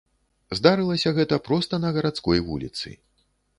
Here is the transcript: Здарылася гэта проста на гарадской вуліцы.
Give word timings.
Здарылася 0.59 1.13
гэта 1.19 1.39
проста 1.49 1.81
на 1.85 1.93
гарадской 1.99 2.43
вуліцы. 2.51 2.99